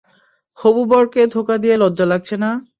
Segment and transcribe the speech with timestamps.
[0.57, 2.49] হবু বরকে ধোকা দিয়ে লজ্জা লাগছে না?